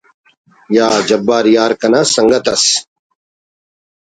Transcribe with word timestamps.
یا 0.75 0.87
جبار 1.07 1.45
یار 1.55 1.71
کنا 1.81 2.01
سنگت 2.15 2.45
ئس 2.53 2.65